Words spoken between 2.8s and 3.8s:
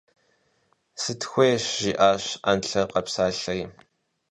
къэпсалъэри.